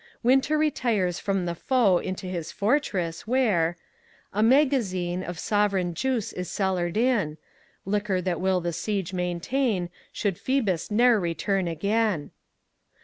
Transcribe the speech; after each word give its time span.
Winter 0.23 0.57
retires 0.57 1.19
from 1.19 1.45
the 1.45 1.53
foe 1.53 1.99
into 1.99 2.25
his 2.25 2.51
fortress, 2.51 3.27
where 3.27 3.77
a 4.33 4.41
magazine 4.41 5.21
Of 5.21 5.37
sovereign 5.37 5.93
juice 5.93 6.33
is 6.33 6.49
cellared 6.49 6.97
in; 6.97 7.37
Liquor 7.85 8.19
that 8.19 8.41
will 8.41 8.61
the 8.61 8.73
siege 8.73 9.13
maintain 9.13 9.91
Should 10.11 10.39
Phoebus 10.39 10.89
ne'er 10.89 11.19
return 11.19 11.67
again. 11.67 12.31